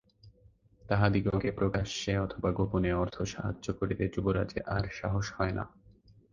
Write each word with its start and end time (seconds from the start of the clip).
তাহাদিগকে 0.81 1.49
প্রকাশ্যে 1.51 2.11
অথবা 2.17 2.49
গােপনে 2.51 2.91
অর্থ 2.93 3.15
সাহায্য 3.25 3.65
করিতে 3.73 4.03
যুবরাজের 4.07 4.63
আর 4.67 4.83
সাহস 4.91 5.25
হয় 5.31 5.51
না। 5.51 5.63